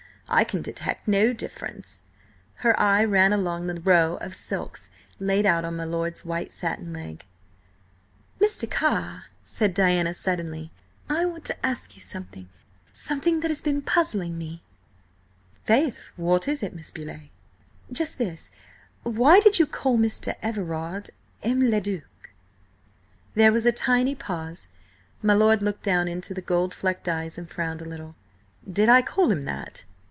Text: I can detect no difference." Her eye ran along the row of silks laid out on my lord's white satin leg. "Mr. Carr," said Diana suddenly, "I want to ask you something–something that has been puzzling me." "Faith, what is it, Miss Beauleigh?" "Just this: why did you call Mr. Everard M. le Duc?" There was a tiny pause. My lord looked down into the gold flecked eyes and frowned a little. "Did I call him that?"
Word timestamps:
I 0.33 0.45
can 0.45 0.61
detect 0.61 1.09
no 1.09 1.33
difference." 1.33 2.03
Her 2.63 2.79
eye 2.79 3.03
ran 3.03 3.33
along 3.33 3.67
the 3.67 3.81
row 3.81 4.15
of 4.21 4.33
silks 4.33 4.89
laid 5.19 5.45
out 5.45 5.65
on 5.65 5.75
my 5.75 5.83
lord's 5.83 6.23
white 6.23 6.53
satin 6.53 6.93
leg. 6.93 7.25
"Mr. 8.39 8.69
Carr," 8.69 9.23
said 9.43 9.73
Diana 9.73 10.13
suddenly, 10.13 10.71
"I 11.09 11.25
want 11.25 11.43
to 11.45 11.65
ask 11.65 11.97
you 11.97 12.01
something–something 12.01 13.41
that 13.41 13.51
has 13.51 13.59
been 13.59 13.81
puzzling 13.81 14.37
me." 14.37 14.63
"Faith, 15.65 16.11
what 16.15 16.47
is 16.47 16.63
it, 16.63 16.73
Miss 16.73 16.91
Beauleigh?" 16.91 17.29
"Just 17.91 18.17
this: 18.17 18.51
why 19.03 19.41
did 19.41 19.59
you 19.59 19.65
call 19.65 19.97
Mr. 19.97 20.35
Everard 20.41 21.09
M. 21.43 21.69
le 21.69 21.81
Duc?" 21.81 22.29
There 23.35 23.51
was 23.51 23.65
a 23.65 23.73
tiny 23.73 24.15
pause. 24.15 24.69
My 25.21 25.33
lord 25.33 25.61
looked 25.61 25.83
down 25.83 26.07
into 26.07 26.33
the 26.33 26.39
gold 26.41 26.73
flecked 26.73 27.09
eyes 27.09 27.37
and 27.37 27.49
frowned 27.49 27.81
a 27.81 27.85
little. 27.89 28.15
"Did 28.71 28.87
I 28.87 29.01
call 29.01 29.29
him 29.29 29.43
that?" 29.43 29.83